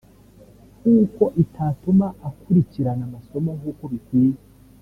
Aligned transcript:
kuko 0.81 1.23
itatuma 1.43 2.07
akurikirana 2.27 3.03
amasomo 3.09 3.49
nkuko 3.57 3.83
bikwiye 3.91 4.39